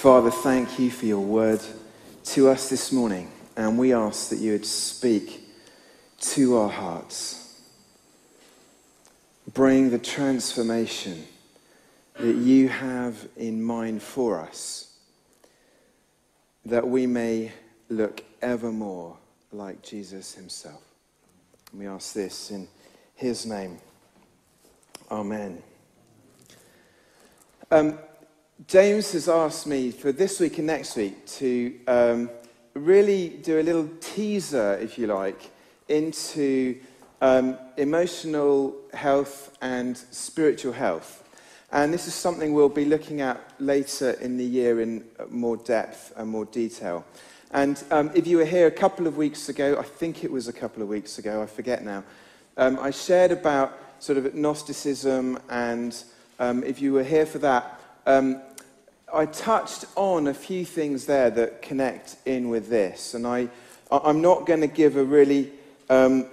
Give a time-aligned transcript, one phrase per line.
[0.00, 1.60] Father, thank you for your word
[2.24, 5.46] to us this morning, and we ask that you would speak
[6.20, 7.60] to our hearts.
[9.52, 11.26] Bring the transformation
[12.14, 14.96] that you have in mind for us,
[16.64, 17.52] that we may
[17.90, 19.18] look ever more
[19.52, 20.82] like Jesus himself.
[21.72, 22.68] And we ask this in
[23.16, 23.76] his name.
[25.10, 25.62] Amen.
[27.70, 27.98] Um,
[28.66, 32.30] James has asked me for this week and next week to um,
[32.74, 35.50] really do a little teaser, if you like,
[35.88, 36.78] into
[37.22, 41.26] um, emotional health and spiritual health.
[41.72, 46.12] And this is something we'll be looking at later in the year in more depth
[46.16, 47.04] and more detail.
[47.52, 50.48] And um, if you were here a couple of weeks ago, I think it was
[50.48, 52.04] a couple of weeks ago, I forget now,
[52.58, 55.96] um, I shared about sort of Gnosticism, and
[56.38, 58.40] um, if you were here for that, um,
[59.12, 63.14] I touched on a few things there that connect in with this.
[63.14, 63.48] And I,
[63.90, 65.50] I'm not going to give a really,
[65.88, 66.26] um,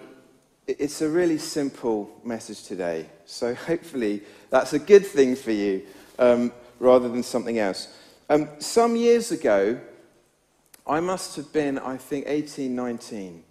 [0.67, 3.07] it's a really simple message today.
[3.25, 5.83] So hopefully that's a good thing for you
[6.19, 7.87] um, rather than something else.
[8.29, 9.79] Um, some years ago,
[10.85, 13.43] I must have been, I think, 18, 19.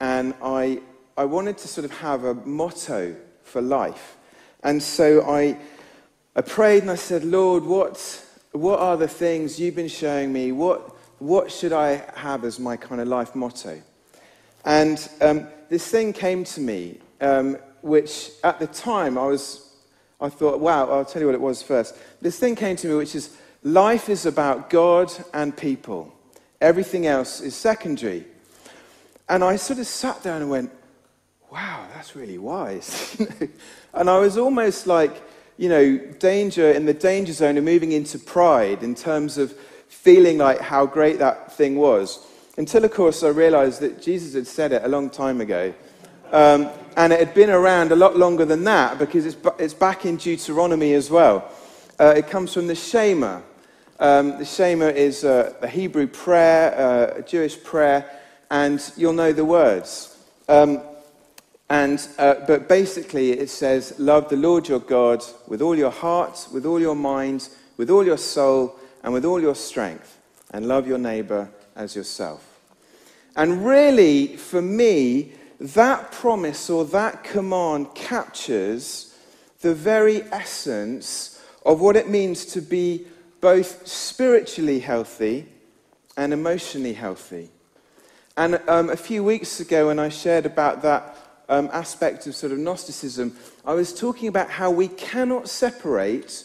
[0.00, 0.80] And I,
[1.16, 4.16] I wanted to sort of have a motto for life.
[4.62, 5.56] And so I,
[6.36, 10.52] I prayed and I said, Lord, what, what are the things you've been showing me?
[10.52, 13.80] What, what should I have as my kind of life motto?
[14.64, 19.74] And um, this thing came to me, um, which at the time I was,
[20.20, 21.96] I thought, wow, I'll tell you what it was first.
[22.20, 26.12] This thing came to me, which is life is about God and people.
[26.60, 28.26] Everything else is secondary.
[29.28, 30.72] And I sort of sat down and went,
[31.50, 33.16] wow, that's really wise.
[33.94, 35.22] and I was almost like,
[35.60, 39.52] you know, danger in the danger zone of moving into pride in terms of
[39.88, 42.26] feeling like how great that thing was.
[42.56, 45.74] Until, of course, I realized that Jesus had said it a long time ago.
[46.32, 50.06] Um, and it had been around a lot longer than that because it's, it's back
[50.06, 51.52] in Deuteronomy as well.
[51.98, 53.42] Uh, it comes from the Shema.
[53.98, 58.08] Um, the Shema is uh, a Hebrew prayer, uh, a Jewish prayer,
[58.50, 60.16] and you'll know the words.
[60.48, 60.80] Um,
[61.70, 66.48] and, uh, but basically, it says, Love the Lord your God with all your heart,
[66.52, 70.18] with all your mind, with all your soul, and with all your strength,
[70.50, 72.44] and love your neighbor as yourself.
[73.36, 79.16] And really, for me, that promise or that command captures
[79.60, 83.06] the very essence of what it means to be
[83.40, 85.46] both spiritually healthy
[86.16, 87.48] and emotionally healthy.
[88.36, 91.16] And um, a few weeks ago, when I shared about that
[91.50, 96.44] um, aspect of sort of Gnosticism, I was talking about how we cannot separate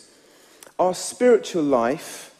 [0.79, 2.35] our spiritual life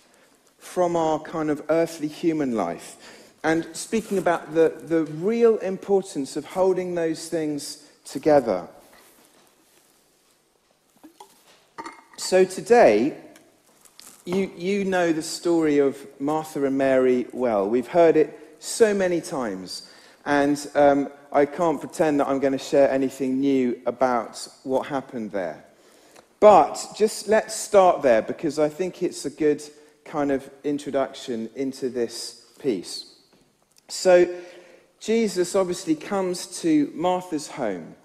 [0.57, 2.97] from our kind of earthly human life.
[3.43, 8.67] And speaking about the, the real importance of holding those things together.
[12.17, 13.15] So today,
[14.25, 17.69] you, you know the story of Martha and Mary well.
[17.69, 19.87] We've heard it so many times.
[20.25, 25.31] And um, I can't pretend that I'm going to share anything new about what happened
[25.31, 25.65] there.
[26.39, 29.61] But just let's start there because I think it's a good
[30.05, 33.15] kind of introduction into this piece.
[33.89, 34.33] So,
[35.01, 37.95] Jesus obviously comes to Martha's home.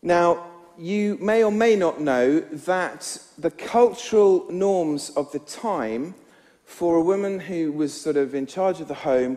[0.00, 0.46] Now,
[0.78, 6.14] you may or may not know that the cultural norms of the time
[6.64, 9.36] for a woman who was sort of in charge of the home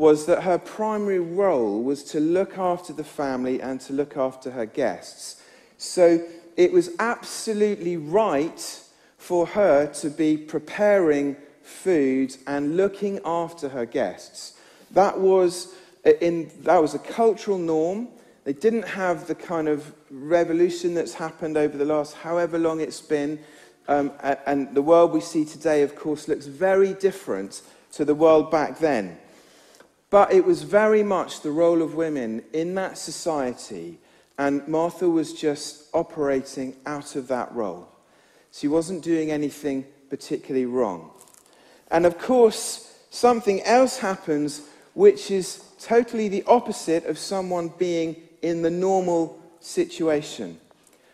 [0.00, 4.50] was that her primary role was to look after the family and to look after
[4.50, 5.42] her guests.
[5.76, 8.80] So it was absolutely right
[9.18, 14.54] for her to be preparing food and looking after her guests.
[14.92, 15.74] That was,
[16.22, 18.08] in, that was a cultural norm.
[18.44, 23.02] They didn't have the kind of revolution that's happened over the last however long it's
[23.02, 23.38] been.
[23.86, 24.12] Um,
[24.46, 27.60] and the world we see today, of course, looks very different
[27.92, 29.18] to the world back then.
[30.10, 33.98] But it was very much the role of women in that society,
[34.36, 37.88] and Martha was just operating out of that role.
[38.52, 41.10] She wasn't doing anything particularly wrong.
[41.90, 44.62] And of course, something else happens
[44.94, 50.58] which is totally the opposite of someone being in the normal situation.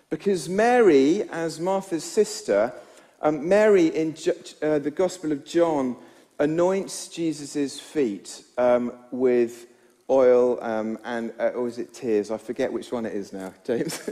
[0.08, 2.72] Because Mary, as Martha's sister,
[3.20, 4.14] um, Mary in
[4.62, 5.96] uh, the Gospel of John
[6.38, 9.66] anoints Jesus' feet um, with
[10.08, 12.30] oil um, and, uh, or is it tears?
[12.30, 14.10] I forget which one it is now, James.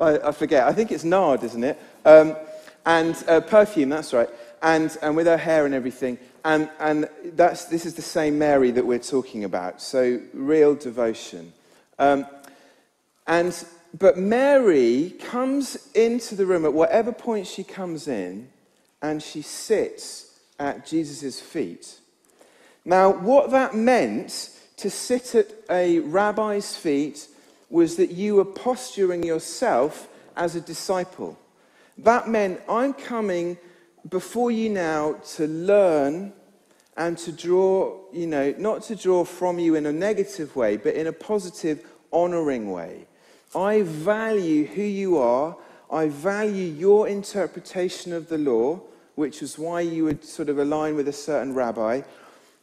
[0.00, 0.66] I, I, forget.
[0.66, 1.78] I think it's nard, isn't it?
[2.04, 2.36] Um,
[2.86, 4.28] and uh, perfume, that's right.
[4.62, 6.18] and, and with her hair and everything.
[6.44, 9.82] And, and that's, this is the same Mary that we're talking about.
[9.82, 11.52] So, real devotion.
[11.98, 12.26] Um,
[13.26, 13.64] and,
[13.98, 18.48] but Mary comes into the room at whatever point she comes in,
[19.02, 20.27] and she sits
[20.58, 21.98] at Jesus' feet.
[22.84, 27.28] Now, what that meant to sit at a rabbi's feet
[27.70, 31.38] was that you were posturing yourself as a disciple.
[31.98, 33.58] That meant I'm coming
[34.08, 36.32] before you now to learn
[36.96, 40.94] and to draw, you know, not to draw from you in a negative way, but
[40.94, 43.06] in a positive, honoring way.
[43.54, 45.56] I value who you are.
[45.90, 48.80] I value your interpretation of the law,
[49.18, 52.00] which is why you would sort of align with a certain rabbi.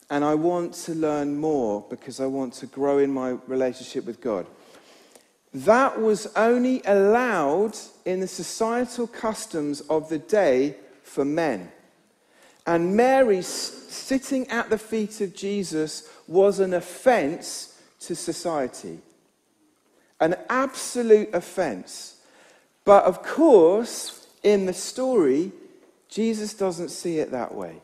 [0.10, 4.22] And I want to learn more because I want to grow in my relationship with
[4.22, 4.48] God.
[5.54, 7.76] That was only allowed
[8.06, 11.72] in the societal customs of the day for men.
[12.66, 19.00] And Mary sitting at the feet of Jesus was an offense to society.
[20.22, 22.22] An absolute offense.
[22.86, 25.52] But of course, in the story,
[26.16, 27.82] Jesus doesn't see it that way.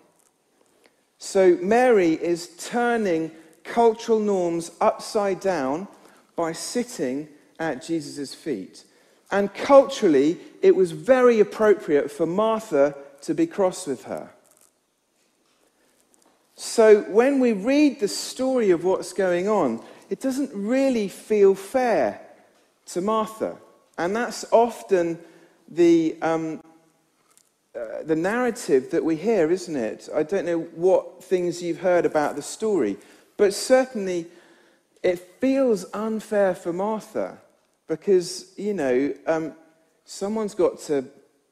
[1.18, 3.30] So Mary is turning
[3.66, 5.89] cultural norms upside down
[6.38, 7.28] by sitting
[7.60, 8.86] at Jesus' feet.
[9.31, 14.30] And culturally, it was very appropriate for Martha to be cross with her.
[16.56, 22.22] So when we read the story of what's going on, it doesn't really feel fair
[22.86, 23.57] to Martha.
[23.98, 25.19] And that's often
[25.68, 26.62] the, um,
[27.73, 30.09] uh, the narrative that we hear, isn't it?
[30.13, 32.97] I don't know what things you've heard about the story,
[33.38, 34.27] but certainly
[35.03, 37.38] it feels unfair for Martha
[37.88, 39.53] because, you know, um,
[40.03, 41.06] someone's got to,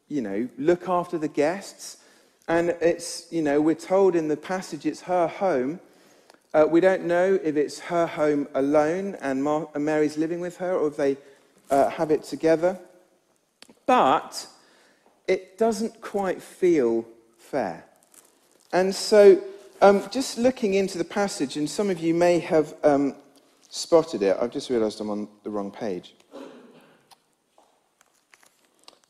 [0.10, 1.98] you know, look after the guests.
[2.50, 5.80] And it's, you know, we're told in the passage it's her home.
[6.54, 10.74] Uh, we don't know if it's her home alone and, Mar- Mary's living with her
[10.74, 11.16] or if they
[11.70, 12.78] uh, have it together.
[13.86, 14.48] But
[15.30, 17.06] it doesn't quite feel
[17.38, 17.86] fair.
[18.74, 19.40] And so,
[19.80, 23.16] um, just looking into the passage, and some of you may have um,
[23.70, 26.16] spotted it, I've just realized I'm on the wrong page.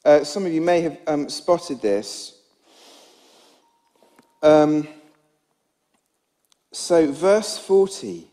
[0.04, 2.38] Uh, some of you may have um, spotted this.
[4.44, 4.89] Um,
[6.74, 8.27] so, verse 40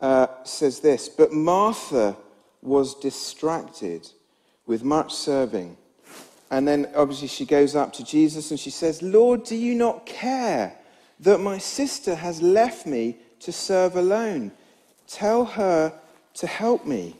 [0.00, 2.18] uh, says this But Martha
[2.60, 4.06] was distracted
[4.66, 5.78] with much serving.
[6.50, 10.06] And then, obviously, she goes up to Jesus and she says, Lord, do you not
[10.06, 10.74] care
[11.20, 14.52] that my sister has left me to serve alone?
[15.06, 15.92] Tell her
[16.34, 17.16] to help me.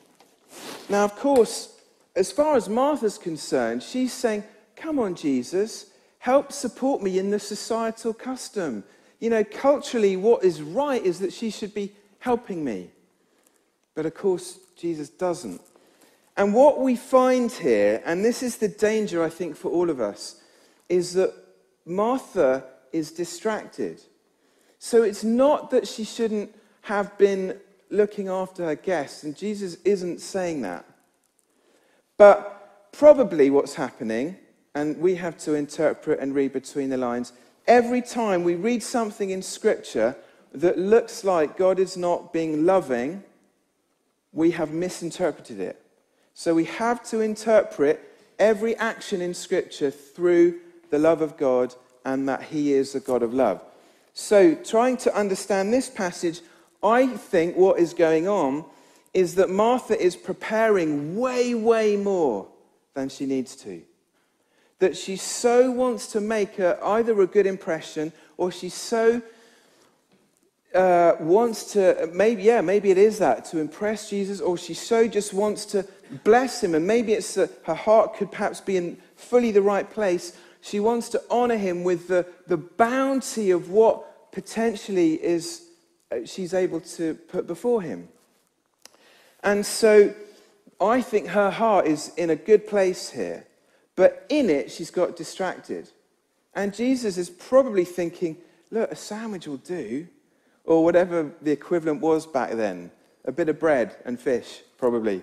[0.89, 1.79] Now, of course,
[2.17, 4.45] as far as Martha's concerned, she's saying,
[4.77, 5.87] Come on, Jesus,
[6.21, 8.85] help support me in the societal custom.
[9.19, 12.91] You know, culturally, what is right is that she should be helping me.
[13.95, 15.61] But of course, Jesus doesn't.
[16.38, 20.00] And what we find here, and this is the danger, I think, for all of
[20.00, 20.40] us,
[20.88, 21.35] is that
[21.85, 24.00] Martha is distracted.
[24.79, 27.58] So it's not that she shouldn't have been
[27.90, 30.85] looking after her guests, and Jesus isn't saying that.
[32.17, 34.37] But probably what's happening,
[34.76, 37.32] and we have to interpret and read between the lines,
[37.67, 40.14] every time we read something in Scripture
[40.52, 43.25] that looks like God is not being loving,
[44.33, 45.85] we have misinterpreted it.
[46.38, 48.00] So we have to interpret
[48.38, 53.25] every action in Scripture through the love of God and that He is the God
[53.25, 53.61] of love.
[54.14, 56.40] So, trying to understand this passage,
[56.80, 58.64] I think what is going on
[59.12, 62.47] is that Martha is preparing way, way more
[62.95, 63.83] than she needs to.
[64.78, 69.23] That she so wants to make a, either a good impression or she so
[70.75, 75.09] uh, wants to, maybe, yeah, maybe it is that, to impress Jesus, or she so
[75.09, 75.87] just wants to
[76.25, 79.91] bless him, and maybe it's a, her heart could perhaps be in fully the right
[79.91, 80.37] place.
[80.61, 85.69] She wants to honor him with the, the bounty of what potentially is
[86.11, 88.09] uh, she's able to put before him.
[89.43, 90.15] And so
[90.81, 93.47] I think her heart is in a good place here.
[93.97, 95.91] But in it, she's got distracted.
[96.55, 98.37] And Jesus is probably thinking,
[98.71, 100.07] look, a sandwich will do.
[100.69, 102.91] Or whatever the equivalent was back then.
[103.25, 105.23] A bit of bread and fish, probably.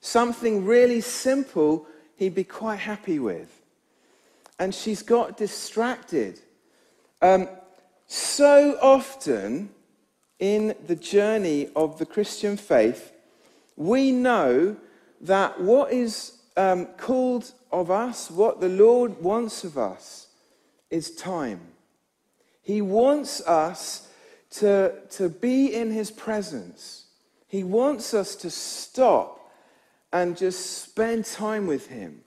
[0.00, 3.60] Something really simple he'd be quite happy with.
[4.60, 6.38] And she's got distracted.
[7.20, 7.48] Um,
[8.06, 9.70] so often
[10.38, 13.10] in the journey of the Christian faith,
[13.76, 14.76] we know
[15.22, 20.28] that what is um, called of us, what the Lord wants of us,
[20.88, 21.60] is time.
[22.62, 24.08] He wants us
[24.58, 27.06] to, to be in his presence.
[27.48, 29.40] He wants us to stop
[30.12, 32.20] and just spend time with him.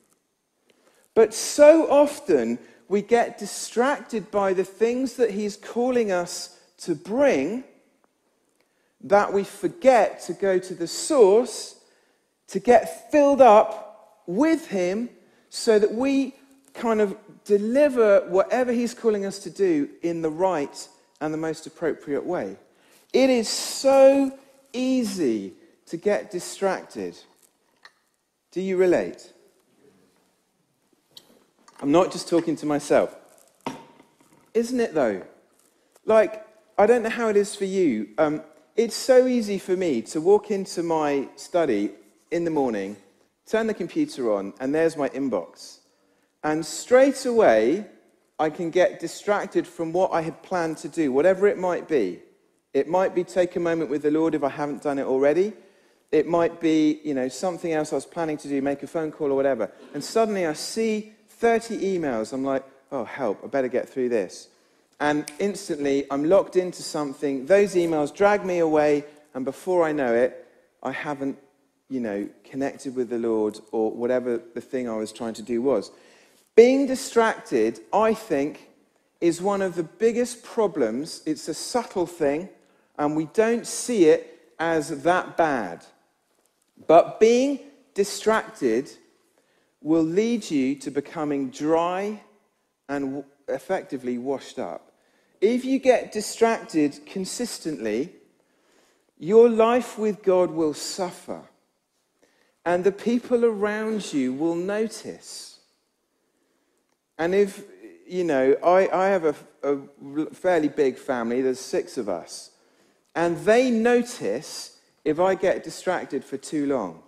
[1.16, 7.64] But so often we get distracted by the things that he's calling us to bring
[9.02, 11.80] that we forget to go to the source
[12.48, 15.10] to get filled up with him
[15.50, 16.34] so that we
[16.74, 17.16] kind of
[17.46, 20.88] deliver whatever he's calling us to do in the right
[21.22, 22.58] and the most appropriate way.
[23.14, 24.32] It is so
[24.74, 25.54] easy
[25.88, 27.18] to get distracted.
[28.52, 29.34] Do you relate?
[31.82, 33.16] I'm not just talking to myself.
[34.54, 35.24] Isn't it though?
[36.06, 36.46] Like,
[36.78, 38.10] I don't know how it is for you.
[38.18, 38.42] Um,
[38.76, 41.92] it's so easy for me to walk into my study
[42.32, 42.98] in the morning,
[43.46, 45.80] turn the computer on, and there's my inbox.
[46.44, 47.86] And straight away,
[48.40, 52.20] I can get distracted from what I had planned to do, whatever it might be.
[52.74, 55.54] It might be take a moment with the Lord if I haven't done it already.
[56.12, 59.12] It might be, you know, something else I was planning to do, make a phone
[59.12, 59.72] call or whatever.
[59.94, 62.32] And suddenly I see 30 emails.
[62.32, 64.50] I'm like, oh, help, I better get through this.
[65.00, 67.46] And instantly I'm locked into something.
[67.48, 70.46] Those emails drag me away, and before I know it,
[70.82, 71.38] I haven't,
[71.90, 75.62] you know, connected with the Lord or whatever the thing I was trying to do
[75.62, 75.92] was.
[76.58, 78.70] Being distracted, I think,
[79.22, 81.22] is one of the biggest problems.
[81.24, 82.50] It's a subtle thing,
[82.98, 85.86] and we don't see it as that bad.
[86.88, 87.60] But being
[87.94, 88.90] distracted
[89.84, 92.24] will lead you to becoming dry
[92.90, 94.92] and effectively washed up.
[95.40, 98.14] If you get distracted consistently,
[99.20, 101.44] your life with God will suffer.
[102.66, 105.57] And the people around you will notice.
[107.18, 107.64] And if,
[108.08, 112.52] you know, I, I have a, a fairly big family, there's six of us,
[113.16, 117.02] and they notice if I get distracted for too long.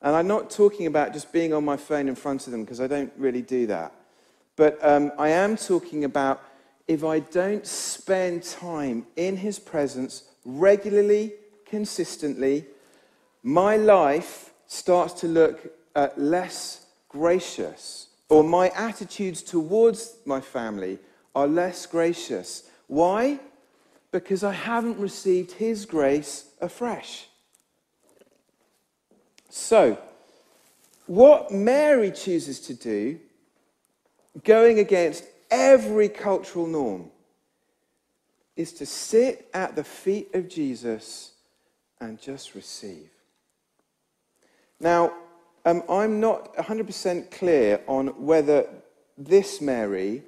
[0.00, 2.80] And I'm not talking about just being on my phone in front of them because
[2.80, 3.92] I don't really do that.
[4.56, 6.42] But um, I am talking about
[6.88, 11.34] if I don't spend time in His presence regularly,
[11.66, 12.66] consistently,
[13.42, 20.98] my life starts to look uh, less gracious or my attitudes towards my family
[21.34, 22.62] are less gracious.
[22.86, 23.38] Why?
[24.10, 27.26] Because I haven't received His grace afresh.
[29.50, 29.98] So,
[31.04, 33.20] what Mary chooses to do,
[34.44, 37.10] going against every cultural norm,
[38.56, 41.32] is to sit at the feet of Jesus
[42.00, 43.10] and just receive.
[44.80, 45.12] Now,
[45.64, 48.68] um, I'm not 100% clear on whether
[49.16, 50.22] this Mary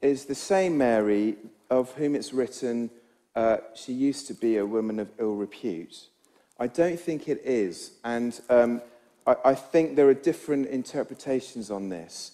[0.00, 1.36] is the same Mary
[1.70, 2.90] of whom it's written,
[3.34, 6.08] uh, she used to be a woman of ill repute.
[6.58, 7.92] I don't think it is.
[8.04, 8.82] And um,
[9.26, 12.32] I, I think there are different interpretations on this.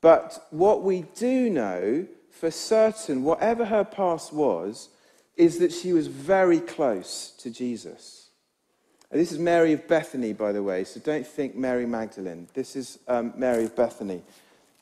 [0.00, 4.90] But what we do know for certain, whatever her past was,
[5.36, 8.25] is that she was very close to Jesus.
[9.10, 12.48] This is Mary of Bethany, by the way, so don't think Mary Magdalene.
[12.54, 14.22] This is um, Mary of Bethany,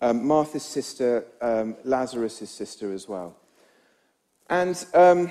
[0.00, 3.36] um, Martha's sister, um, Lazarus' sister as well.
[4.48, 5.30] And, um,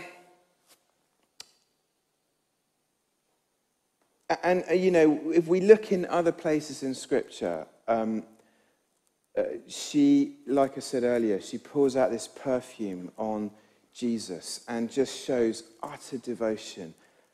[4.43, 8.23] and uh, you know, if we look in other places in Scripture, um,
[9.35, 13.49] uh, she, like I said earlier, she pours out this perfume on
[13.91, 16.93] Jesus and just shows utter devotion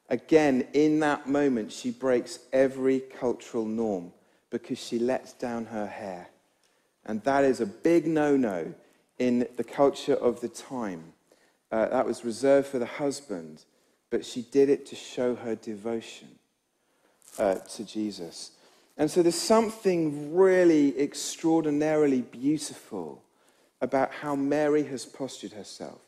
[0.09, 4.11] Again, in that moment, she breaks every cultural norm
[4.49, 6.29] because she lets down her hair.
[7.05, 8.73] And that is a big no no
[9.19, 11.13] in the culture of the time.
[11.71, 13.65] Uh, that was reserved for the husband,
[14.09, 16.29] but she did it to show her devotion
[17.37, 18.51] uh, to Jesus.
[18.97, 23.23] And so there's something really extraordinarily beautiful
[23.81, 26.01] about how Mary has postured herself.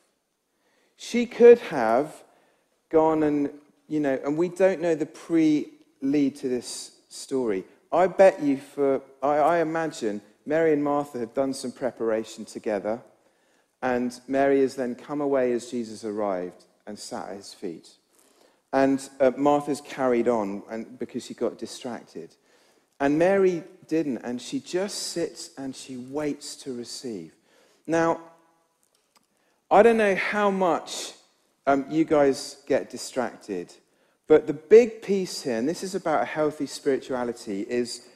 [0.98, 2.24] She could have
[2.90, 3.50] gone and
[3.92, 5.68] you know, and we don't know the pre
[6.02, 7.66] lead to this story.
[7.92, 13.02] I bet you for, I, I, imagine Mary and Martha have done some preparation together,
[13.82, 17.90] and Mary has then come away as Jesus arrived and sat at his feet.
[18.72, 22.34] And uh, Martha's carried on and, because she got distracted.
[23.02, 27.34] And Mary didn't, and she just sits and she waits to receive.
[27.86, 28.22] Now,
[29.70, 31.12] I don't know how much
[31.68, 33.74] um, you guys get distracted
[34.32, 38.08] but the big piece here, and this is about a healthy spirituality, is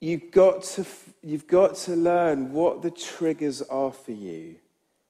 [0.00, 0.86] you've got, to,
[1.22, 4.54] you've got to learn what the triggers are for you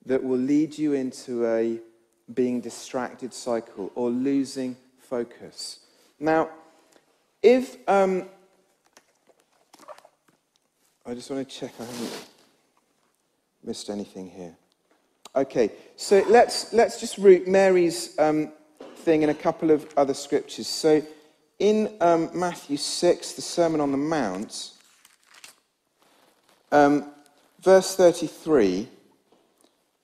[0.05, 1.79] that will lead you into a
[2.35, 5.79] being distracted cycle or losing focus.
[6.19, 6.50] Now,
[7.40, 8.29] if um,
[11.07, 12.26] I just want to check I haven't
[13.62, 14.57] missed anything here.
[15.37, 18.50] Okay, so let's let's just root Mary's um,
[19.00, 20.66] thing in a couple of other scriptures.
[20.66, 21.02] So
[21.59, 24.73] in um, Matthew 6, the Sermon on the Mount,
[26.73, 27.11] um,
[27.61, 28.88] verse 33,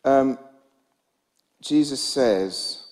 [0.05, 0.39] um,
[1.61, 2.83] Jesus says,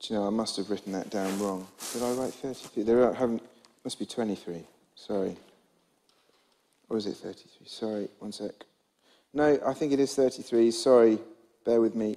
[0.00, 1.66] Do you know, I must have written that down wrong.
[1.92, 2.82] Did I write 33?
[2.82, 3.42] There are, haven't,
[3.84, 4.62] must be 23.
[4.96, 5.36] Sorry.
[6.88, 7.66] Or is it 33?
[7.66, 8.52] Sorry, one sec.
[9.32, 10.70] No, I think it is 33.
[10.70, 11.18] Sorry,
[11.64, 12.16] bear with me.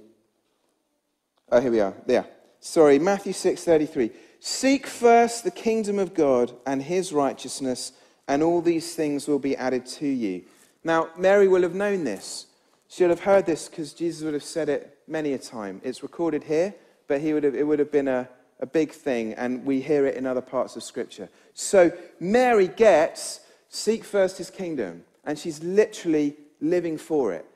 [1.50, 1.94] Oh, here we are.
[2.04, 2.26] There.
[2.60, 4.10] Sorry, Matthew 6:33.
[4.40, 7.92] Seek first the kingdom of God and his righteousness,
[8.26, 10.44] and all these things will be added to you.
[10.84, 12.46] Now, Mary will have known this.
[12.88, 15.80] She'll have heard this because Jesus would have said it many a time.
[15.82, 16.74] It's recorded here,
[17.06, 18.28] but he would have, it would have been a,
[18.60, 21.28] a big thing, and we hear it in other parts of Scripture.
[21.54, 21.90] So
[22.20, 23.40] Mary gets
[23.70, 27.46] seek first his kingdom, and she's literally living for it,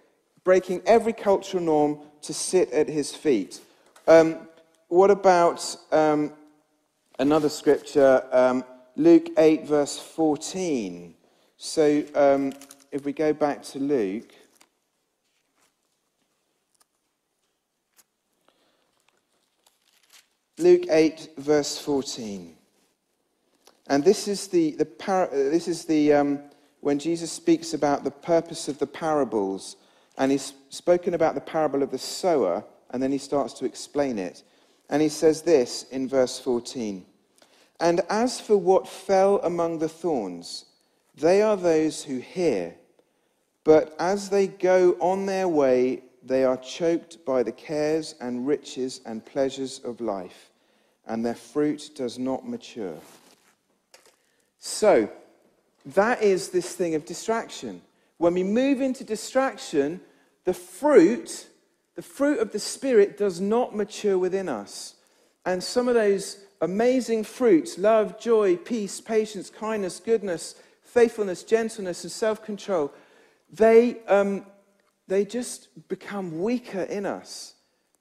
[0.45, 3.61] breaking every cultural norm to sit at his feet.
[4.07, 4.49] Um,
[4.89, 6.33] what about um,
[7.19, 8.65] another scripture, um,
[8.97, 11.15] Luke 8, verse 14?
[11.57, 12.53] So um,
[12.91, 14.35] if we go back to Luke.
[20.59, 22.57] Luke 8, verse 14.
[23.87, 26.41] And this is the, the, par- this is the um,
[26.81, 29.77] when Jesus speaks about the purpose of the parables,
[30.19, 34.19] and he's spoken about the parable of the sower, and then he starts to explain
[34.19, 34.43] it.
[34.89, 37.05] And he says this in verse 14
[37.81, 40.67] And as for what fell among the thorns,
[41.17, 42.75] they are those who hear,
[43.65, 49.01] but as they go on their way, they are choked by the cares and riches
[49.05, 50.51] and pleasures of life,
[51.07, 52.99] and their fruit does not mature.
[54.59, 55.11] So,
[55.85, 57.83] that is this thing of distraction.
[58.19, 60.01] When we move into distraction,
[60.45, 61.49] the fruit
[61.94, 64.94] the fruit of the Spirit does not mature within us.
[65.44, 72.12] And some of those amazing fruits love, joy, peace, patience, kindness, goodness, faithfulness, gentleness, and
[72.12, 72.92] self control
[73.52, 74.46] they, um,
[75.09, 77.55] they just become weaker in us.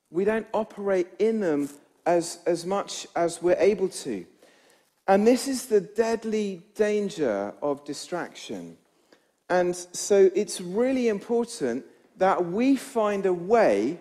[0.10, 1.70] We don't operate in them
[2.06, 4.26] as, as much as we're able to.
[5.08, 8.78] And this is the deadly danger of distraction.
[9.50, 11.84] And so it's really important
[12.22, 14.00] that we find a way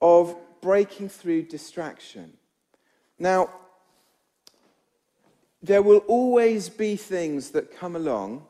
[0.00, 2.32] of breaking through distraction.
[3.18, 3.50] Now,
[5.62, 8.46] there will always be things that come along,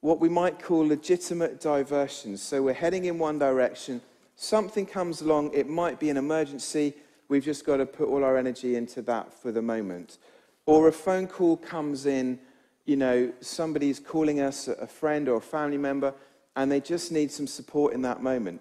[0.00, 2.40] what we might call legitimate diversions.
[2.40, 4.00] So we're heading in one direction,
[4.36, 6.94] something comes along, it might be an emergency,
[7.28, 10.16] we've just got to put all our energy into that for the moment.
[10.64, 12.38] Or a phone call comes in,
[12.86, 16.14] you know, somebody's calling us, a friend or a family member,
[16.56, 18.60] and they just need some support in that moment.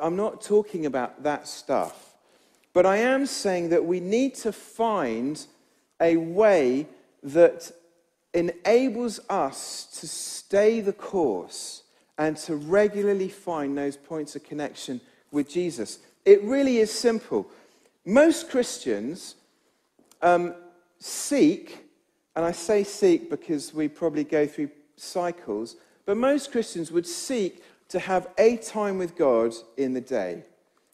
[0.00, 2.14] I'm not talking about that stuff,
[2.72, 5.44] but I am saying that we need to find
[6.00, 6.86] a way
[7.22, 7.72] that
[8.34, 11.84] enables us to stay the course
[12.18, 15.00] and to regularly find those points of connection
[15.30, 15.98] with Jesus.
[16.24, 17.48] It really is simple.
[18.04, 19.34] Most Christians
[20.22, 20.54] um,
[20.98, 21.86] seek,
[22.36, 27.62] and I say seek because we probably go through cycles, but most Christians would seek
[27.88, 30.42] to have a time with God in the day.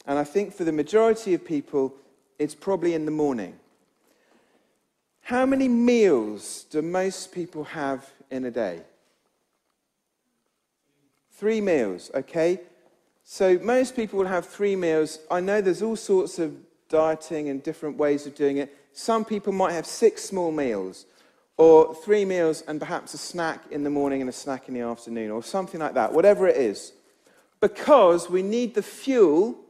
[0.06, 1.94] And I think for the majority of people,
[2.38, 3.58] it's probably in the morning.
[5.22, 8.80] How many meals do most people have in a day?
[11.32, 12.60] Three meals, okay?
[13.24, 15.20] So most people will have three meals.
[15.30, 16.56] I know there's all sorts of
[16.88, 18.76] dieting and different ways of doing it.
[18.92, 21.06] Some people might have six small meals
[21.60, 24.80] or three meals and perhaps a snack in the morning and a snack in the
[24.80, 26.94] afternoon, or something like that, whatever it is.
[27.60, 29.60] Because we need the fuel,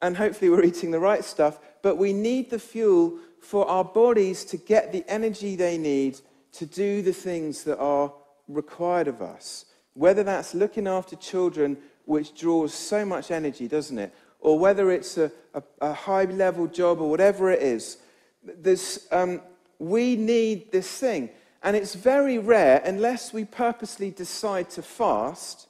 [0.00, 4.42] and hopefully we're eating the right stuff, but we need the fuel for our bodies
[4.46, 6.18] to get the energy they need
[6.52, 8.10] to do the things that are
[8.48, 9.66] required of us.
[9.92, 14.14] Whether that's looking after children, which draws so much energy, doesn't it?
[14.40, 17.98] Or whether it's a, a, a high level job or whatever it is.
[18.42, 19.42] There's, um,
[19.78, 21.30] we need this thing.
[21.62, 25.68] And it's very rare, unless we purposely decide to fast,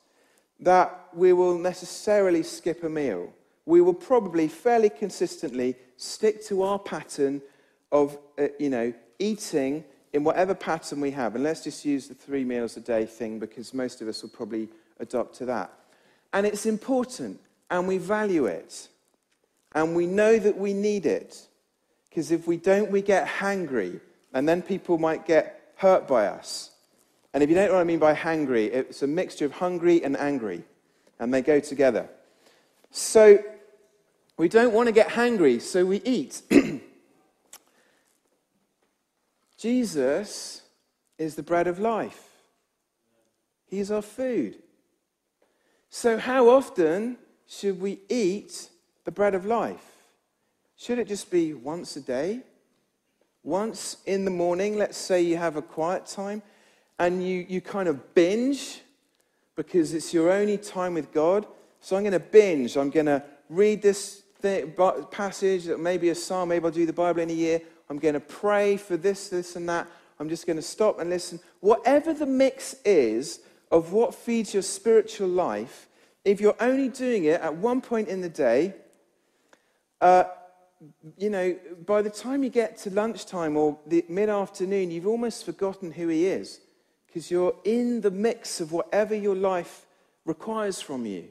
[0.60, 3.32] that we will necessarily skip a meal.
[3.64, 7.42] We will probably fairly consistently stick to our pattern
[7.92, 11.34] of, uh, you know, eating in whatever pattern we have.
[11.34, 14.30] And let's just use the three meals a day thing because most of us will
[14.30, 14.68] probably
[15.00, 15.72] adopt to that.
[16.32, 17.40] And it's important
[17.70, 18.88] and we value it.
[19.74, 21.47] And we know that we need it.
[22.18, 24.00] Because if we don't, we get hangry.
[24.34, 26.72] And then people might get hurt by us.
[27.32, 30.02] And if you don't know what I mean by hangry, it's a mixture of hungry
[30.02, 30.64] and angry.
[31.20, 32.08] And they go together.
[32.90, 33.38] So
[34.36, 36.42] we don't want to get hangry, so we eat.
[39.56, 40.62] Jesus
[41.18, 42.30] is the bread of life.
[43.66, 44.56] He's our food.
[45.88, 48.70] So, how often should we eat
[49.04, 49.97] the bread of life?
[50.80, 52.38] Should it just be once a day?
[53.42, 56.40] Once in the morning, let's say you have a quiet time
[57.00, 58.82] and you, you kind of binge
[59.56, 61.48] because it's your only time with God.
[61.80, 62.76] So I'm going to binge.
[62.76, 64.72] I'm going to read this thing,
[65.10, 67.60] passage, maybe a psalm, maybe I'll do the Bible in a year.
[67.90, 69.88] I'm going to pray for this, this, and that.
[70.20, 71.40] I'm just going to stop and listen.
[71.58, 73.40] Whatever the mix is
[73.72, 75.88] of what feeds your spiritual life,
[76.24, 78.74] if you're only doing it at one point in the day,
[80.00, 80.24] uh,
[81.16, 85.44] you know, by the time you get to lunchtime or the mid afternoon, you've almost
[85.44, 86.60] forgotten who he is
[87.06, 89.86] because you're in the mix of whatever your life
[90.24, 91.24] requires from you.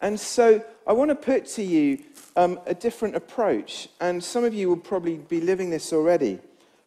[0.00, 2.02] And so I want to put to you
[2.36, 6.40] um, a different approach, and some of you will probably be living this already.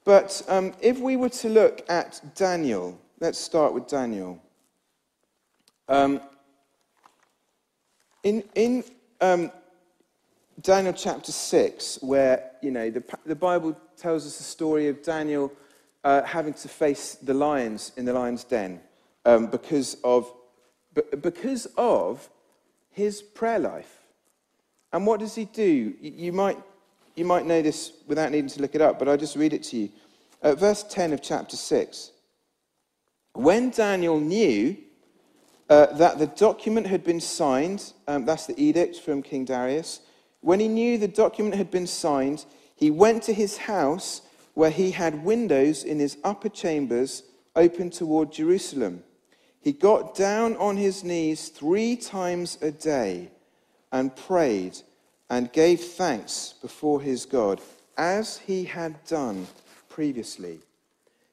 [0.04, 4.40] But um, if we were to look at Daniel, let's start with Daniel.
[5.88, 6.20] Um,
[8.24, 8.84] in in
[9.22, 9.52] um,
[10.62, 15.52] Daniel chapter 6, where, you know, the, the Bible tells us the story of Daniel
[16.04, 18.80] uh, having to face the lions in the lion's den
[19.26, 20.32] um, because, of,
[21.22, 22.30] because of
[22.92, 24.04] his prayer life.
[24.94, 25.94] And what does he do?
[26.00, 26.58] You might,
[27.16, 29.64] you might know this without needing to look it up, but I'll just read it
[29.64, 29.90] to you.
[30.42, 32.12] Uh, verse 10 of chapter 6.
[33.34, 34.78] When Daniel knew
[35.70, 40.00] uh, that the document had been signed, um, that's the edict from King Darius,
[40.46, 44.22] when he knew the document had been signed, he went to his house
[44.54, 47.24] where he had windows in his upper chambers
[47.56, 49.04] open toward Jerusalem.
[49.60, 53.32] He got down on his knees three times a day
[53.92, 54.78] and prayed
[55.32, 57.60] and gave thanks before his God,
[57.98, 59.48] as he had done
[59.90, 60.60] previously.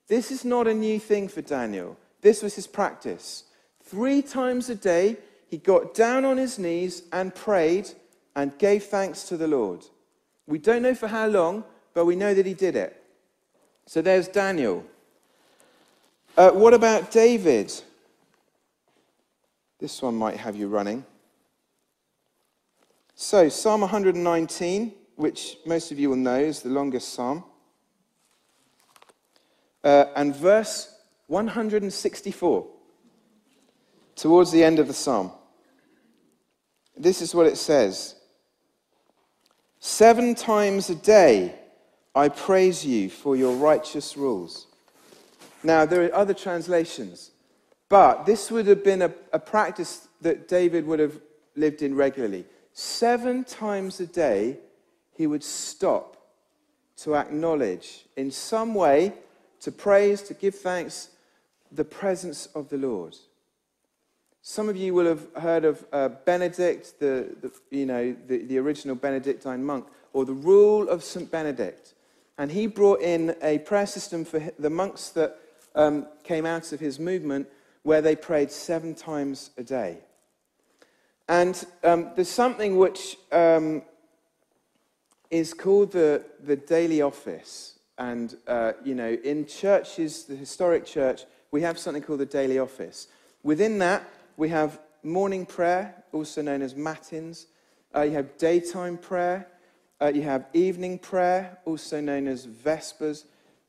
[0.09, 1.98] This is not a new thing for Daniel.
[2.22, 3.44] This was his practice.
[3.83, 7.90] Three times a day, he got down on his knees and prayed
[8.35, 9.85] and gave thanks to the Lord.
[10.47, 11.64] We don't know for how long,
[11.95, 13.03] but we know that he did it.
[13.87, 14.85] So there's Daniel.
[16.37, 17.73] Uh, what about David?
[19.79, 21.05] This one might have you running.
[23.14, 27.45] So, Psalm 119, which most of you will know is the longest psalm,
[29.85, 30.95] uh, and verse
[31.27, 32.66] 164,
[34.16, 35.31] towards the end of the psalm.
[36.97, 38.16] This is what it says
[39.85, 41.57] Seven times a day
[42.14, 44.68] I praise you for your righteous rules.
[45.64, 47.33] Now, there are other translations,
[47.88, 51.21] but this would have been a, a practice that David would have
[51.57, 52.45] lived in regularly.
[52.73, 54.59] Seven times a day,
[55.16, 56.29] he would stop
[56.99, 59.12] to acknowledge in some way,
[59.62, 61.09] to praise, to give thanks,
[61.73, 63.16] the presence of the Lord.
[64.44, 68.59] Some of you will have heard of uh, Benedict, the, the, you know, the, the
[68.59, 71.31] original Benedictine monk, or the rule of St.
[71.31, 71.94] Benedict.
[72.38, 75.38] And he brought in a prayer system for the monks that
[75.76, 77.46] um, came out of his movement
[77.85, 79.98] where they prayed seven times a day.
[81.28, 83.83] And um, there's something which um,
[85.31, 87.78] is called the, the daily office.
[87.96, 92.59] And, uh, you know, in churches, the historic church, we have something called the daily
[92.59, 93.07] office.
[93.44, 94.05] Within that,
[94.37, 97.47] we have morning prayer, also known as matins.
[97.95, 99.49] Uh, you have daytime prayer.
[100.01, 103.25] Uh, you have evening prayer, also known as vespers.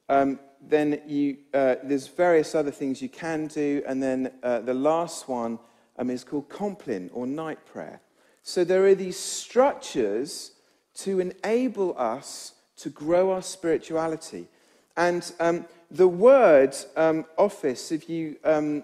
[0.10, 3.84] Um, then you, uh, there's various other things you can do.
[3.88, 5.60] And then uh, the last one
[5.98, 8.02] um, is called compline or night prayer.
[8.42, 10.52] So there are these structures
[10.96, 14.48] to enable us to grow our spirituality.
[14.96, 18.84] And um, the word um, office, if you um,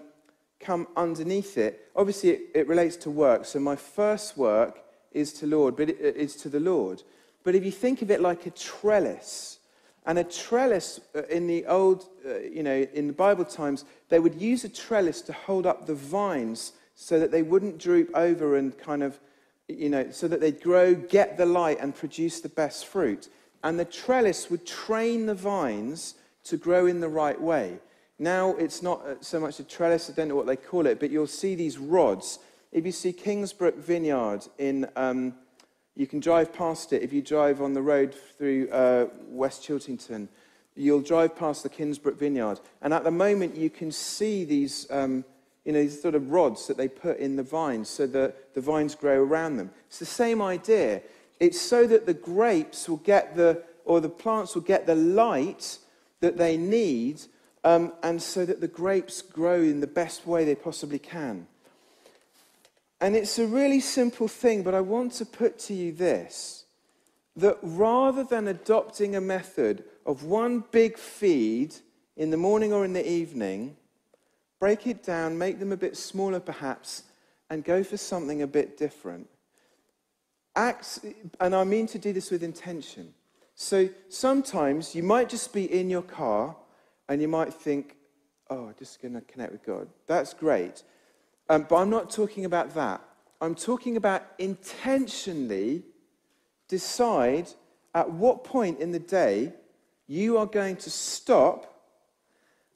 [0.60, 3.44] come underneath it, obviously it, it, relates to work.
[3.44, 4.80] So my first work
[5.12, 7.02] is to Lord, but it, it's to the Lord.
[7.42, 9.58] But if you think of it like a trellis,
[10.06, 14.18] and a trellis uh, in the old, uh, you know, in the Bible times, they
[14.18, 18.56] would use a trellis to hold up the vines so that they wouldn't droop over
[18.56, 19.18] and kind of,
[19.68, 23.28] you know, so that they'd grow, get the light, and produce the best fruit.
[23.62, 27.78] And the trellis would train the vines to grow in the right way.
[28.20, 31.00] Now it's not uh, so much a trellis, I don't know what they call it,
[31.00, 32.38] but you'll see these rods.
[32.70, 35.34] If you see Kinsbrook Vineyard in, um,
[35.96, 40.28] you can drive past it if you drive on the road through uh, West Chiltington.
[40.76, 45.24] You'll drive past the Kinsbrook Vineyard, and at the moment you can see these, um,
[45.64, 48.60] you know, these sort of rods that they put in the vines so that the
[48.60, 49.70] vines grow around them.
[49.86, 51.00] It's the same idea.
[51.40, 55.78] It's so that the grapes will get the, or the plants will get the light
[56.20, 57.22] that they need,
[57.64, 61.46] um, and so that the grapes grow in the best way they possibly can.
[63.00, 66.64] And it's a really simple thing, but I want to put to you this
[67.36, 71.74] that rather than adopting a method of one big feed
[72.16, 73.76] in the morning or in the evening,
[74.58, 77.04] break it down, make them a bit smaller perhaps,
[77.48, 79.28] and go for something a bit different.
[80.56, 81.00] Acts,
[81.40, 83.14] and I mean to do this with intention.
[83.54, 86.56] So sometimes you might just be in your car
[87.10, 87.96] and you might think,
[88.50, 89.88] oh, just going to connect with God.
[90.06, 90.84] That's great.
[91.48, 93.02] Um, but I'm not talking about that.
[93.40, 95.82] I'm talking about intentionally
[96.68, 97.48] decide
[97.96, 99.52] at what point in the day
[100.06, 101.82] you are going to stop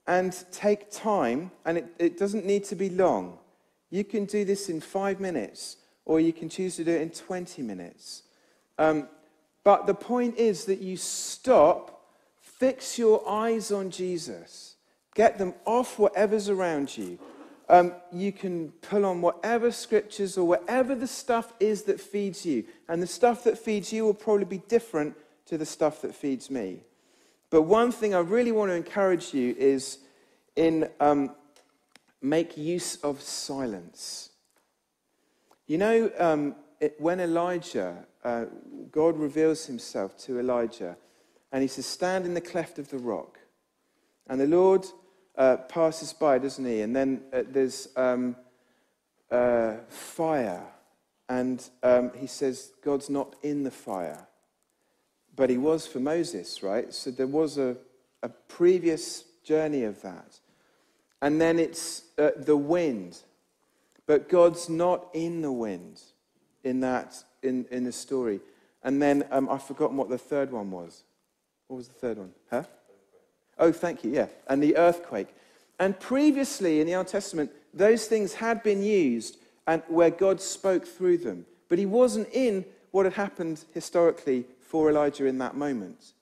[0.08, 3.38] and take time, and it, it doesn't need to be long.
[3.90, 7.10] You can do this in five minutes, or you can choose to do it in
[7.10, 8.24] 20 minutes.
[8.78, 9.08] Um,
[9.62, 11.93] but the point is that you stop,
[12.58, 14.76] fix your eyes on Jesus,
[15.14, 17.18] get them off whatever's around you,
[17.68, 22.64] um, you can pull on whatever scriptures or whatever the stuff is that feeds you.
[22.88, 26.50] And the stuff that feeds you will probably be different to the stuff that feeds
[26.50, 26.80] me.
[27.50, 29.98] But one thing I really want to encourage you is
[30.56, 31.30] in um,
[32.20, 34.30] make use of silence.
[35.66, 38.46] You know, um, it, when Elijah, uh,
[38.90, 40.96] God reveals himself to Elijah,
[41.54, 43.38] and he says, Stand in the cleft of the rock.
[44.26, 44.84] And the Lord
[45.38, 46.80] uh, passes by, doesn't he?
[46.80, 48.34] And then uh, there's um,
[49.30, 50.64] uh, fire.
[51.28, 54.26] And um, he says, God's not in the fire.
[55.36, 56.92] But he was for Moses, right?
[56.92, 57.76] So there was a,
[58.24, 60.40] a previous journey of that.
[61.22, 63.18] And then it's uh, the wind.
[64.06, 66.00] But God's not in the wind
[66.64, 67.14] in that,
[67.44, 68.40] in, in the story.
[68.82, 71.04] And then um, I've forgotten what the third one was.
[71.68, 72.32] What was the third one?
[72.50, 72.64] Huh?
[73.58, 74.26] Oh, thank you, yeah.
[74.48, 75.28] And the earthquake.
[75.78, 80.86] And previously in the Old Testament, those things had been used and where God spoke
[80.86, 81.46] through them.
[81.68, 86.12] But he wasn't in what had happened historically for Elijah in that moment.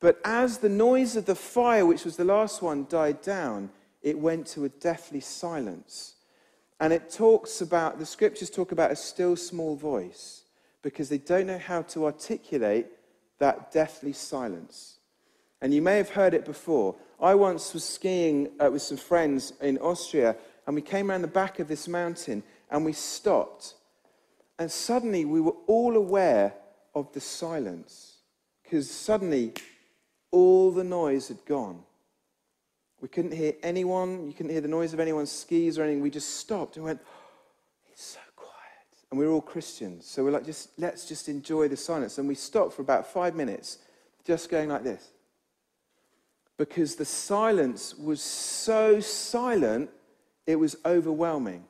[0.00, 3.70] But as the noise of the fire, which was the last one, died down,
[4.02, 6.14] it went to a deathly silence.
[6.78, 10.42] And it talks about, the scriptures talk about a still small voice
[10.82, 12.86] because they don't know how to articulate
[13.38, 14.98] that deathly silence.
[15.60, 16.94] And you may have heard it before.
[17.20, 21.28] I once was skiing uh, with some friends in Austria, and we came around the
[21.28, 23.74] back of this mountain and we stopped.
[24.58, 26.54] And suddenly we were all aware
[26.94, 28.16] of the silence
[28.62, 29.52] because suddenly
[30.30, 31.82] all the noise had gone.
[33.00, 36.02] We couldn't hear anyone, you couldn't hear the noise of anyone's skis or anything.
[36.02, 37.00] We just stopped and went.
[39.10, 40.06] And we're all Christians.
[40.06, 42.18] So we're like, just let's just enjoy the silence.
[42.18, 43.78] And we stopped for about five minutes,
[44.24, 45.10] just going like this
[46.56, 49.90] because the silence was so silent,
[50.46, 51.64] it was overwhelming.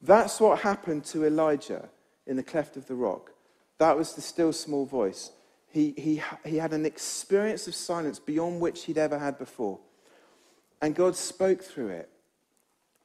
[0.00, 1.88] That's what happened to Elijah
[2.26, 3.32] in the cleft of the rock.
[3.78, 5.32] That was the still small voice.
[5.68, 9.80] He, he, he had an experience of silence beyond which he'd ever had before.
[10.80, 12.10] And God spoke through it.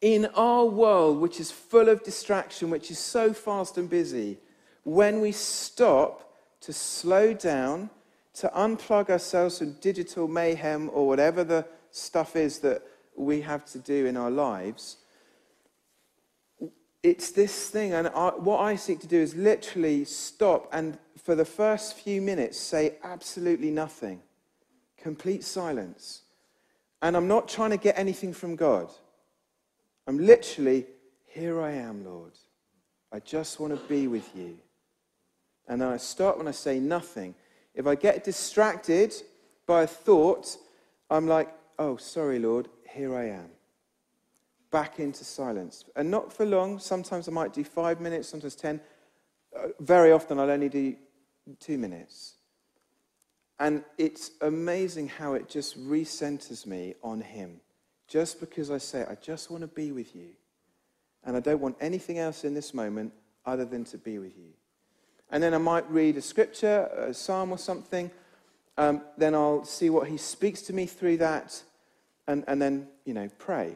[0.01, 4.37] In our world, which is full of distraction, which is so fast and busy,
[4.83, 7.89] when we stop to slow down
[8.33, 12.81] to unplug ourselves from digital mayhem or whatever the stuff is that
[13.15, 14.97] we have to do in our lives.
[17.03, 21.35] It's this thing, and I, what I seek to do is literally stop and for
[21.35, 24.21] the first few minutes say absolutely nothing,
[24.97, 26.21] complete silence.
[27.01, 28.89] And I'm not trying to get anything from God.
[30.09, 30.87] I'm literally,
[31.27, 32.31] here I am, Lord.
[33.11, 34.57] I just want to be with you.
[35.67, 37.35] And then I start when I say nothing.
[37.75, 39.13] If I get distracted
[39.67, 40.57] by a thought,
[41.11, 43.51] I'm like, oh, sorry, Lord, here I am.
[44.71, 45.85] Back into silence.
[45.95, 46.79] And not for long.
[46.79, 48.81] Sometimes I might do five minutes, sometimes ten.
[49.55, 50.95] Uh, very often I'll only do
[51.59, 52.33] two minutes.
[53.59, 57.61] And it's amazing how it just recenters me on Him.
[58.09, 60.29] Just because I say, I just want to be with you.
[61.23, 63.13] And I don't want anything else in this moment
[63.45, 64.51] other than to be with you.
[65.31, 68.09] And then I might read a scripture, a psalm or something,
[68.77, 71.61] um, then I'll see what He speaks to me through that,
[72.27, 73.75] and, and then, you know, pray.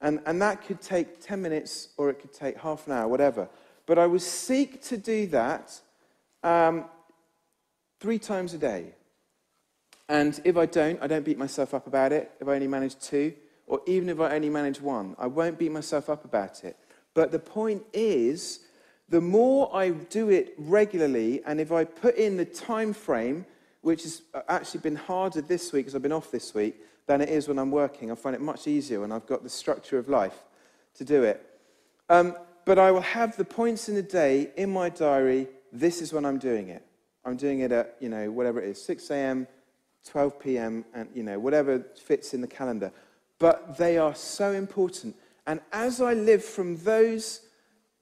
[0.00, 3.48] And, and that could take 10 minutes or it could take half an hour, whatever.
[3.86, 5.80] But I would seek to do that
[6.42, 6.84] um,
[8.00, 8.92] three times a day.
[10.08, 12.30] And if I don't, I don't beat myself up about it.
[12.38, 13.32] If I only manage two,
[13.66, 16.76] or even if I only manage one, I won't beat myself up about it.
[17.14, 18.60] But the point is,
[19.08, 23.46] the more I do it regularly, and if I put in the time frame,
[23.82, 27.28] which has actually been harder this week because I've been off this week, than it
[27.28, 28.10] is when I'm working.
[28.10, 30.36] I find it much easier when I've got the structure of life
[30.94, 31.44] to do it.
[32.08, 35.48] Um, but I will have the points in the day in my diary.
[35.72, 36.82] This is when I'm doing it.
[37.24, 39.46] I'm doing it at, you know, whatever it is, 6 a.m.,
[40.06, 42.92] 12 p.m., and, you know, whatever fits in the calendar.
[43.38, 45.16] But they are so important.
[45.46, 47.40] And as I live from those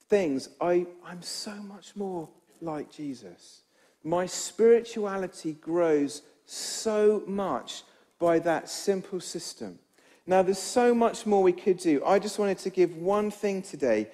[0.08, 2.28] things, I, I'm so much more
[2.60, 3.62] like Jesus.
[4.04, 7.82] My spirituality grows so much
[8.18, 9.78] by that simple system.
[10.26, 12.04] Now, there's so much more we could do.
[12.04, 14.08] I just wanted to give one thing today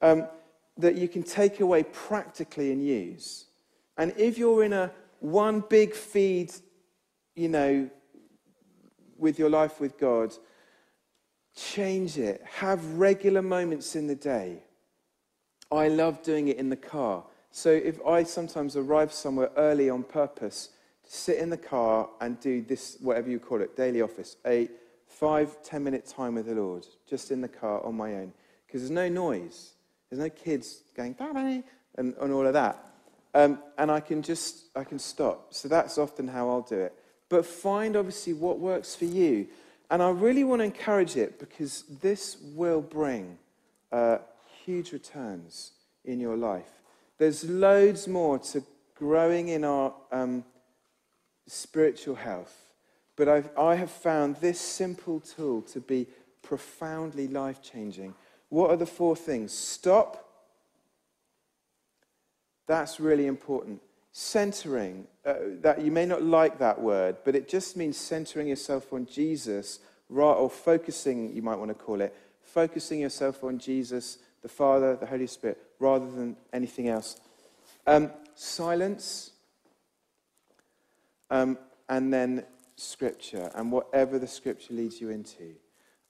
[0.00, 0.28] um,
[0.76, 3.46] that you can take away practically and use.
[3.96, 6.52] And if you're in a one big feed,
[7.34, 7.90] you know,
[9.16, 10.32] with your life with God,
[11.58, 12.42] change it.
[12.58, 14.62] Have regular moments in the day.
[15.70, 17.24] I love doing it in the car.
[17.50, 20.70] So if I sometimes arrive somewhere early on purpose,
[21.04, 24.68] to sit in the car and do this, whatever you call it, daily office, a
[25.06, 28.32] five, ten minute time with the Lord, just in the car on my own.
[28.66, 29.72] Because there's no noise,
[30.10, 31.62] there's no kids going, Daddy,
[31.96, 32.84] and, and all of that.
[33.34, 35.54] Um, and I can just, I can stop.
[35.54, 36.94] So that's often how I'll do it.
[37.28, 39.48] But find obviously what works for you.
[39.90, 43.38] And I really want to encourage it because this will bring
[43.90, 44.18] uh,
[44.64, 45.72] huge returns
[46.04, 46.70] in your life.
[47.16, 48.62] There's loads more to
[48.94, 50.44] growing in our um,
[51.46, 52.54] spiritual health.
[53.16, 56.06] But I've, I have found this simple tool to be
[56.42, 58.14] profoundly life changing.
[58.48, 59.52] What are the four things?
[59.52, 60.24] Stop.
[62.66, 63.80] That's really important.
[64.20, 68.92] Centering, uh, that you may not like that word, but it just means centering yourself
[68.92, 69.78] on Jesus,
[70.12, 75.06] or focusing, you might want to call it, focusing yourself on Jesus, the Father, the
[75.06, 77.20] Holy Spirit, rather than anything else.
[77.86, 79.30] Um, silence,
[81.30, 81.56] um,
[81.88, 85.54] and then Scripture, and whatever the Scripture leads you into.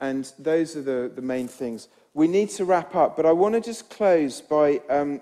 [0.01, 1.89] And those are the, the main things.
[2.15, 5.21] We need to wrap up, but I want to just close by um,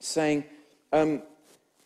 [0.00, 0.44] saying
[0.90, 1.20] um,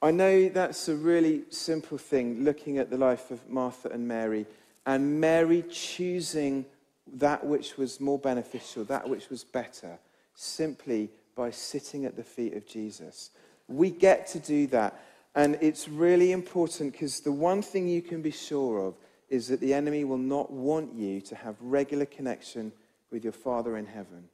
[0.03, 4.47] I know that's a really simple thing, looking at the life of Martha and Mary,
[4.85, 6.67] and Mary choosing
[7.15, 10.01] that which was more beneficial, that which was better,
[10.35, 13.31] simply by sitting at the feet of Jesus.
[13.69, 15.01] We get to do that.
[15.37, 18.95] And it's really important because the one thing you can be sure of
[19.31, 22.73] is that the enemy will not want you to have regular connection
[23.13, 24.25] with your Father in heaven.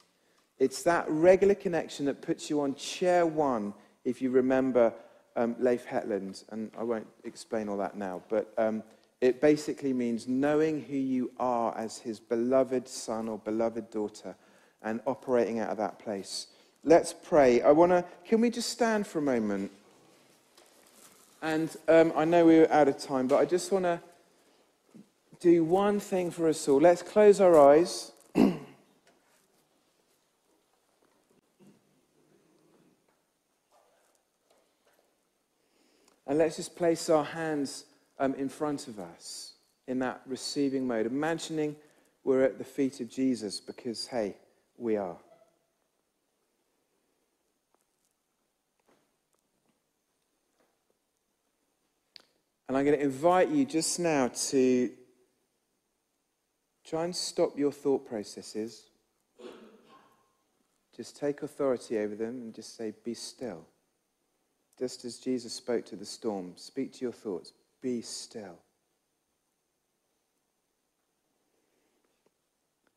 [0.57, 4.93] It's that regular connection that puts you on chair one, if you remember
[5.35, 6.43] um, Leif Hetland.
[6.49, 8.83] And I won't explain all that now, but um,
[9.21, 14.35] it basically means knowing who you are as his beloved son or beloved daughter
[14.81, 16.47] and operating out of that place.
[16.83, 17.61] Let's pray.
[17.61, 19.71] I want to, can we just stand for a moment?
[21.41, 23.99] And um, I know we're out of time, but I just want to
[25.39, 26.79] do one thing for us all.
[26.79, 28.11] Let's close our eyes.
[36.39, 37.83] Let's just place our hands
[38.17, 39.53] um, in front of us
[39.87, 41.75] in that receiving mode, imagining
[42.23, 44.35] we're at the feet of Jesus because, hey,
[44.77, 45.17] we are.
[52.69, 54.91] And I'm going to invite you just now to
[56.85, 58.83] try and stop your thought processes.
[60.95, 63.65] Just take authority over them and just say, Be still.
[64.79, 68.59] Just as Jesus spoke to the storm, speak to your thoughts, be still.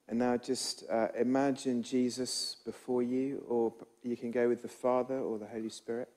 [0.09, 3.73] And now just uh, imagine Jesus before you, or
[4.05, 6.09] you can go with the Father or the Holy Spirit,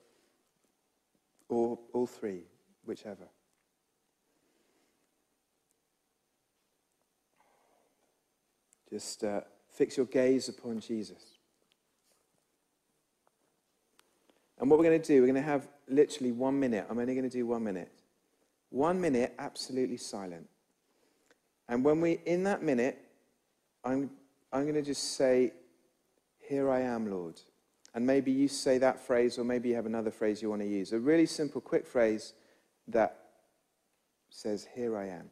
[1.48, 2.42] or all three,
[2.84, 3.26] whichever.
[8.88, 9.40] Just uh,
[9.72, 11.35] fix your gaze upon Jesus.
[14.58, 16.86] And what we're going to do, we're going to have literally one minute.
[16.88, 17.90] I'm only going to do one minute.
[18.70, 20.48] One minute, absolutely silent.
[21.68, 22.98] And when we're in that minute,
[23.84, 24.10] I'm,
[24.52, 25.52] I'm going to just say,
[26.38, 27.40] Here I am, Lord.
[27.94, 30.68] And maybe you say that phrase, or maybe you have another phrase you want to
[30.68, 30.92] use.
[30.92, 32.34] A really simple, quick phrase
[32.88, 33.16] that
[34.30, 35.30] says, Here I am.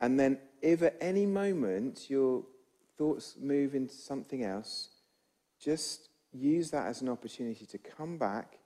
[0.00, 2.44] And then, if at any moment your
[2.96, 4.88] thoughts move into something else,
[5.60, 8.58] just use that as an opportunity to come back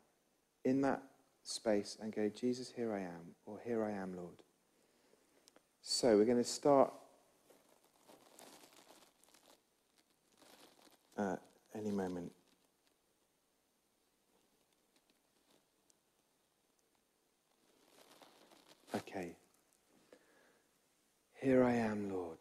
[0.64, 1.02] in that
[1.42, 4.42] space and go, Jesus, here I am, or here I am, Lord.
[5.82, 6.92] So we're going to start
[11.16, 11.36] uh,
[11.74, 12.32] any moment.
[18.94, 19.36] Okay.
[21.40, 22.38] Here I am, Lord.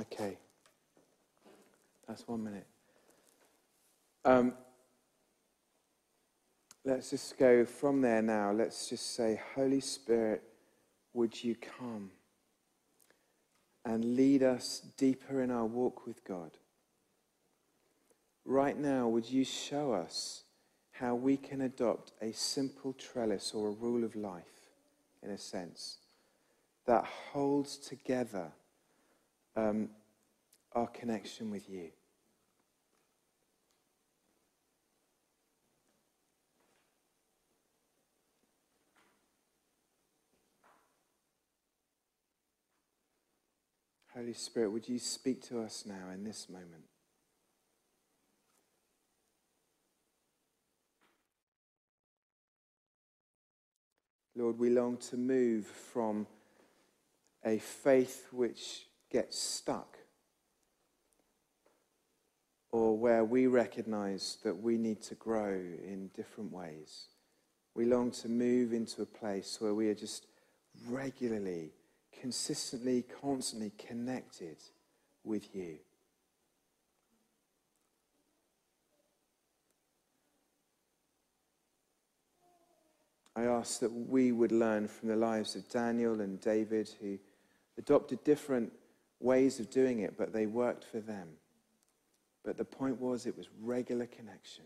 [0.00, 0.38] Okay.
[2.08, 2.66] That's one minute.
[4.24, 4.54] Um,
[6.84, 8.50] let's just go from there now.
[8.50, 10.42] Let's just say, Holy Spirit,
[11.12, 12.10] would you come
[13.84, 16.52] and lead us deeper in our walk with God?
[18.46, 20.44] Right now, would you show us
[20.92, 24.70] how we can adopt a simple trellis or a rule of life,
[25.22, 25.98] in a sense,
[26.86, 28.50] that holds together
[29.54, 29.90] um,
[30.72, 31.90] our connection with you.
[44.18, 46.82] Holy Spirit, would you speak to us now in this moment?
[54.34, 56.26] Lord, we long to move from
[57.44, 59.96] a faith which gets stuck
[62.72, 67.04] or where we recognize that we need to grow in different ways.
[67.76, 70.26] We long to move into a place where we are just
[70.88, 71.70] regularly,
[72.20, 74.56] consistently, constantly connected
[75.24, 75.78] with you.
[83.36, 87.18] I ask that we would learn from the lives of Daniel and David, who
[87.76, 88.72] adopted different
[89.20, 91.28] ways of doing it, but they worked for them.
[92.44, 94.64] But the point was, it was regular connection.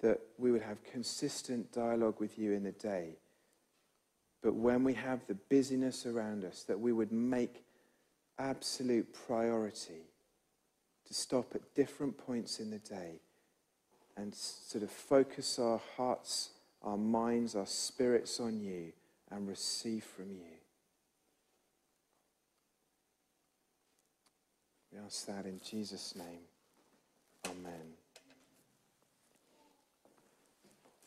[0.00, 3.16] That we would have consistent dialogue with you in the day.
[4.42, 7.64] But when we have the busyness around us, that we would make
[8.38, 10.08] absolute priority
[11.06, 13.20] to stop at different points in the day
[14.16, 16.50] and sort of focus our hearts,
[16.82, 18.92] our minds, our spirits on you
[19.30, 20.58] and receive from you.
[24.92, 26.40] We ask that in Jesus' name.
[27.46, 28.01] Amen.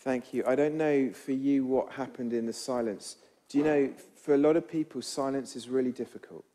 [0.06, 0.44] Thank you.
[0.46, 3.16] I don't know for you what happened in the silence.
[3.50, 6.46] Do you know, for a lot of people, silence is really difficult.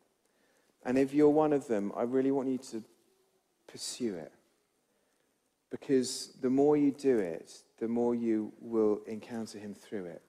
[0.87, 2.85] And if you're one of them, I really want you to
[3.67, 4.31] pursue it.
[5.69, 10.23] Because the more you do it, the more you will encounter Him through it.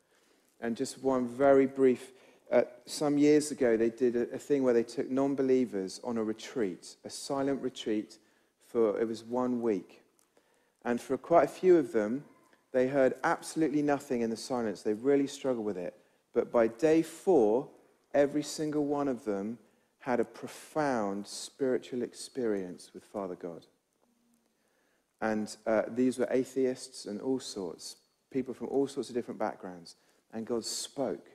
[0.60, 2.14] And just one very brief
[2.52, 6.18] uh, some years ago, they did a, a thing where they took non believers on
[6.18, 8.18] a retreat, a silent retreat
[8.66, 10.02] for it was one week.
[10.84, 12.26] And for quite a few of them,
[12.72, 14.82] they heard absolutely nothing in the silence.
[14.82, 15.96] They really struggled with it.
[16.34, 17.68] But by day four,
[18.14, 19.58] every single one of them
[20.00, 23.66] had a profound spiritual experience with Father God.
[25.22, 27.98] And uh, these were atheists and all sorts,
[28.32, 29.96] people from all sorts of different backgrounds.
[30.34, 31.28] And God spoke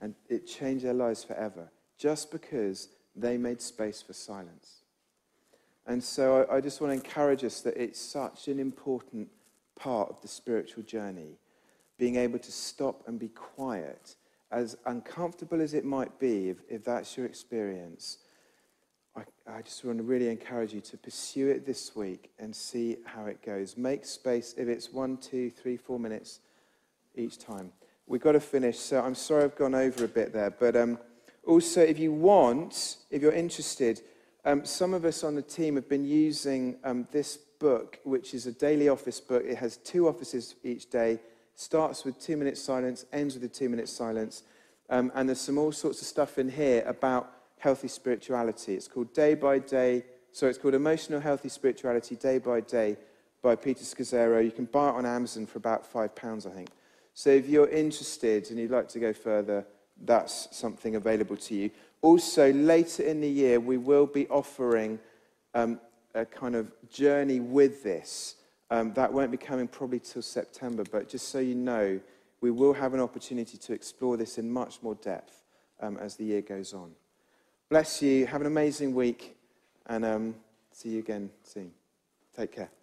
[0.00, 4.82] and it changed their lives forever just because they made space for silence.
[5.86, 9.28] And so I, I just want to encourage us that it's such an important
[9.76, 11.38] part of the spiritual journey,
[11.98, 14.16] being able to stop and be quiet,
[14.50, 18.18] as uncomfortable as it might be, if, if that's your experience.
[19.16, 22.96] I, I just want to really encourage you to pursue it this week and see
[23.04, 23.76] how it goes.
[23.76, 26.40] Make space, if it's one, two, three, four minutes
[27.14, 27.72] each time.
[28.06, 30.50] We've got to finish, so I'm sorry I've gone over a bit there.
[30.50, 30.98] But um,
[31.46, 34.02] also, if you want, if you're interested,
[34.44, 38.46] um, some of us on the team have been using um, this book, which is
[38.46, 39.44] a daily office book.
[39.46, 41.20] It has two offices each day,
[41.54, 44.42] starts with two minutes silence, ends with a two minutes silence.
[44.90, 48.74] Um, and there's some all sorts of stuff in here about healthy spirituality.
[48.74, 52.96] It's called Day by Day, so it's called Emotional Healthy Spirituality Day by Day
[53.42, 54.44] by Peter Scazzero.
[54.44, 56.70] You can buy it on Amazon for about five pounds, I think.
[57.14, 59.64] So if you're interested and you'd like to go further,
[60.04, 61.70] that's something available to you.
[62.00, 64.98] Also, later in the year, we will be offering
[65.54, 65.78] um,
[66.14, 68.36] a kind of journey with this.
[68.70, 72.00] Um, that won't be coming probably till September, but just so you know,
[72.40, 75.42] we will have an opportunity to explore this in much more depth
[75.80, 76.92] um, as the year goes on.
[77.68, 78.26] Bless you.
[78.26, 79.36] Have an amazing week,
[79.86, 80.34] and um,
[80.70, 81.70] see you again soon.
[82.36, 82.81] Take care.